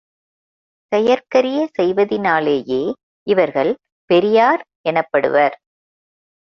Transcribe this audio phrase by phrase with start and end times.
[0.91, 2.81] செயற்கரிய செய்வதினாலேயே
[3.27, 3.71] இவர்கள்
[4.09, 5.55] பெரியார் எனப்படுவர்.